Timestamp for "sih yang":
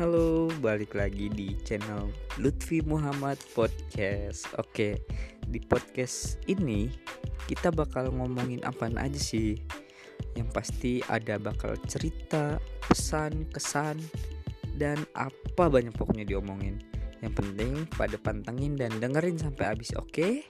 9.20-10.48